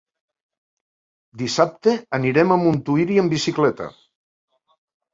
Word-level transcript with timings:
Dissabte 1.43 1.95
anirem 2.21 2.57
a 2.57 2.59
Montuïri 2.65 3.21
amb 3.27 3.39
bicicleta. 3.39 3.93